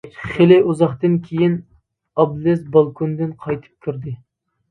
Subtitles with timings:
[0.35, 1.57] خېلى ئۇزاقتىن كېيىن،
[2.23, 4.15] ئابلىز بالكوندىن قايتىپ كىردى.